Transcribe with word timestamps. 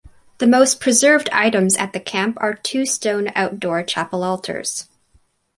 The 0.39 0.47
most 0.47 0.79
preserved 0.79 1.29
items 1.31 1.77
at 1.77 1.93
the 1.93 1.99
camp 1.99 2.35
are 2.41 2.55
two 2.55 2.87
stone 2.87 3.29
outdoor 3.35 3.83
chapel 3.83 4.23
altars. 4.23 4.89